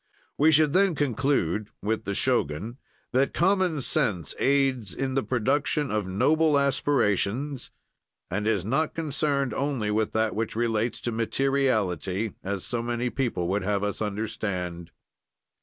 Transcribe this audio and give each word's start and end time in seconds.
We 0.35 0.49
should 0.51 0.73
then 0.73 0.95
conclude, 0.95 1.69
with 1.83 2.05
the 2.05 2.15
Shogun, 2.15 2.79
that 3.11 3.35
common 3.35 3.81
sense 3.81 4.33
aids 4.39 4.95
in 4.95 5.13
the 5.13 5.21
production 5.21 5.91
of 5.91 6.07
noble 6.07 6.57
aspirations, 6.57 7.69
and 8.31 8.47
is 8.47 8.65
not 8.65 8.95
concerned 8.95 9.53
only 9.53 9.91
with 9.91 10.11
that 10.13 10.33
which 10.33 10.55
relates 10.55 10.99
to 11.01 11.11
materiality, 11.11 12.33
as 12.43 12.65
so 12.65 12.81
many 12.81 13.11
people 13.11 13.47
would 13.49 13.61
have 13.63 13.83
us 13.83 14.01
understand. 14.01 14.89